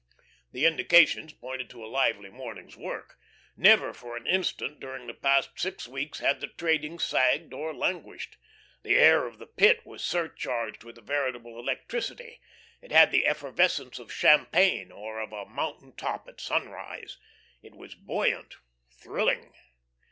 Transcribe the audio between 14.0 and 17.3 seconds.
champagne, or of a mountain top at sunrise.